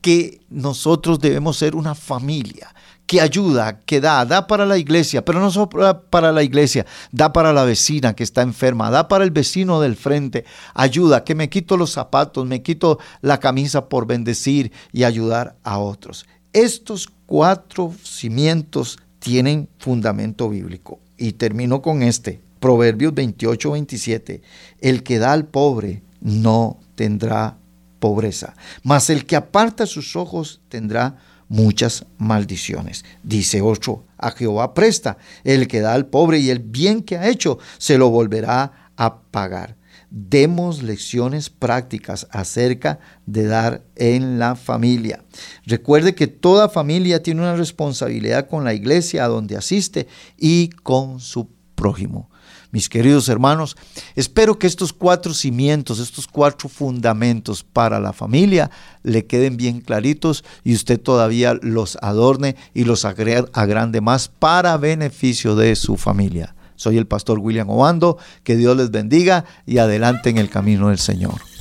que 0.00 0.42
nosotros 0.48 1.18
debemos 1.18 1.56
ser 1.56 1.74
una 1.74 1.96
familia 1.96 2.72
que 3.08 3.22
ayuda, 3.22 3.80
que 3.86 4.02
da, 4.02 4.26
da 4.26 4.46
para 4.46 4.66
la 4.66 4.76
iglesia, 4.76 5.24
pero 5.24 5.40
no 5.40 5.50
solo 5.50 5.70
para 6.10 6.30
la 6.30 6.42
iglesia, 6.42 6.84
da 7.10 7.32
para 7.32 7.54
la 7.54 7.64
vecina 7.64 8.14
que 8.14 8.22
está 8.22 8.42
enferma, 8.42 8.90
da 8.90 9.08
para 9.08 9.24
el 9.24 9.30
vecino 9.30 9.80
del 9.80 9.96
frente, 9.96 10.44
ayuda, 10.74 11.24
que 11.24 11.34
me 11.34 11.48
quito 11.48 11.78
los 11.78 11.90
zapatos, 11.90 12.46
me 12.46 12.62
quito 12.62 12.98
la 13.22 13.40
camisa 13.40 13.88
por 13.88 14.06
bendecir 14.06 14.72
y 14.92 15.04
ayudar 15.04 15.56
a 15.64 15.78
otros. 15.78 16.26
Estos 16.52 17.08
cuatro 17.24 17.94
cimientos 18.04 18.98
tienen 19.20 19.70
fundamento 19.78 20.50
bíblico. 20.50 21.00
Y 21.16 21.32
termino 21.32 21.80
con 21.80 22.02
este, 22.02 22.42
Proverbios 22.60 23.14
28, 23.14 23.70
27. 23.70 24.42
El 24.82 25.02
que 25.02 25.18
da 25.18 25.32
al 25.32 25.46
pobre 25.46 26.02
no 26.20 26.78
tendrá 26.94 27.56
pobreza, 28.00 28.54
mas 28.82 29.08
el 29.08 29.24
que 29.24 29.34
aparta 29.34 29.86
sus 29.86 30.14
ojos 30.14 30.60
tendrá 30.68 31.16
muchas 31.48 32.06
maldiciones. 32.18 33.04
Dice 33.22 33.60
otro, 33.60 34.04
a 34.16 34.30
Jehová 34.30 34.74
presta, 34.74 35.18
el 35.44 35.68
que 35.68 35.80
da 35.80 35.94
al 35.94 36.06
pobre 36.06 36.38
y 36.38 36.50
el 36.50 36.60
bien 36.60 37.02
que 37.02 37.16
ha 37.16 37.28
hecho 37.28 37.58
se 37.78 37.98
lo 37.98 38.10
volverá 38.10 38.92
a 38.96 39.22
pagar. 39.22 39.76
Demos 40.10 40.82
lecciones 40.82 41.50
prácticas 41.50 42.26
acerca 42.30 42.98
de 43.26 43.44
dar 43.44 43.82
en 43.94 44.38
la 44.38 44.56
familia. 44.56 45.22
Recuerde 45.66 46.14
que 46.14 46.26
toda 46.26 46.70
familia 46.70 47.22
tiene 47.22 47.42
una 47.42 47.56
responsabilidad 47.56 48.48
con 48.48 48.64
la 48.64 48.72
iglesia 48.72 49.24
a 49.24 49.28
donde 49.28 49.56
asiste 49.56 50.06
y 50.38 50.68
con 50.68 51.20
su 51.20 51.50
prójimo 51.74 52.30
mis 52.70 52.88
queridos 52.88 53.28
hermanos, 53.28 53.76
espero 54.14 54.58
que 54.58 54.66
estos 54.66 54.92
cuatro 54.92 55.32
cimientos, 55.32 55.98
estos 55.98 56.26
cuatro 56.26 56.68
fundamentos 56.68 57.64
para 57.64 57.98
la 57.98 58.12
familia 58.12 58.70
le 59.02 59.26
queden 59.26 59.56
bien 59.56 59.80
claritos 59.80 60.44
y 60.64 60.74
usted 60.74 61.00
todavía 61.00 61.58
los 61.62 61.96
adorne 62.02 62.56
y 62.74 62.84
los 62.84 63.04
agrande 63.04 64.00
más 64.00 64.28
para 64.28 64.76
beneficio 64.76 65.56
de 65.56 65.76
su 65.76 65.96
familia. 65.96 66.54
Soy 66.76 66.96
el 66.96 67.06
pastor 67.06 67.40
William 67.40 67.70
Obando, 67.70 68.18
que 68.44 68.56
Dios 68.56 68.76
les 68.76 68.90
bendiga 68.90 69.44
y 69.66 69.78
adelante 69.78 70.30
en 70.30 70.38
el 70.38 70.48
camino 70.48 70.88
del 70.88 70.98
Señor. 70.98 71.57